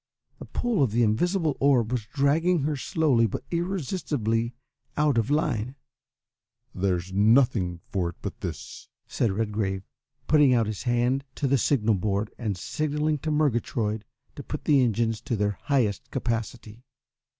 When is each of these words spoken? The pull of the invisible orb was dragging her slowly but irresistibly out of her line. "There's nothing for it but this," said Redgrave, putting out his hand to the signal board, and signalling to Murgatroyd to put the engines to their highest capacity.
The 0.39 0.45
pull 0.45 0.81
of 0.81 0.89
the 0.91 1.03
invisible 1.03 1.55
orb 1.59 1.91
was 1.91 2.07
dragging 2.07 2.61
her 2.63 2.75
slowly 2.75 3.27
but 3.27 3.43
irresistibly 3.51 4.55
out 4.97 5.19
of 5.19 5.27
her 5.27 5.35
line. 5.35 5.75
"There's 6.73 7.13
nothing 7.13 7.81
for 7.91 8.09
it 8.09 8.15
but 8.23 8.41
this," 8.41 8.89
said 9.07 9.31
Redgrave, 9.31 9.83
putting 10.25 10.55
out 10.55 10.65
his 10.65 10.81
hand 10.81 11.23
to 11.35 11.45
the 11.45 11.59
signal 11.59 11.93
board, 11.93 12.33
and 12.39 12.57
signalling 12.57 13.19
to 13.19 13.29
Murgatroyd 13.29 14.03
to 14.35 14.41
put 14.41 14.63
the 14.65 14.81
engines 14.83 15.21
to 15.21 15.35
their 15.35 15.59
highest 15.65 16.09
capacity. 16.09 16.83